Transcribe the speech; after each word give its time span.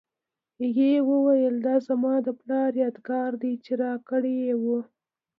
هغې 0.61 0.91
وویل 1.09 1.55
دا 1.67 1.75
زما 1.87 2.13
د 2.25 2.29
پلار 2.39 2.71
یادګار 2.83 3.31
دی 3.41 3.53
چې 3.65 3.71
راکړی 3.83 4.35
یې 4.45 4.53
و 4.61 4.63